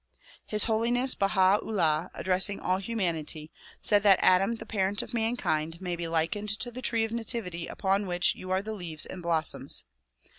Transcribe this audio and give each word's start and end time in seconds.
His 0.47 0.63
Holiness 0.63 1.13
Baha 1.13 1.59
'Ullah 1.61 2.09
addressing 2.15 2.59
all 2.59 2.79
humanity, 2.79 3.51
said 3.83 4.01
that 4.01 4.17
Adam 4.23 4.55
the 4.55 4.65
parent 4.65 5.03
of 5.03 5.13
mankind 5.13 5.79
may 5.79 5.95
be 5.95 6.07
likened 6.07 6.49
to 6.57 6.71
the 6.71 6.81
tree 6.81 7.03
of 7.03 7.11
nativity 7.11 7.67
upon 7.67 8.07
which 8.07 8.33
you 8.33 8.49
are 8.49 8.63
the 8.63 8.73
leaves 8.73 9.05
and 9.05 9.21
blossoms. 9.21 9.83